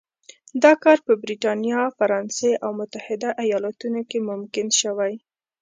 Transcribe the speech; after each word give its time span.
دا 0.63 0.73
کار 0.83 0.97
په 1.07 1.13
برېټانیا، 1.23 1.81
فرانسې 1.97 2.51
او 2.63 2.69
متحده 2.79 3.29
ایالتونو 3.45 4.01
کې 4.09 4.19
ممکن 4.29 4.67
شوی. 4.81 5.13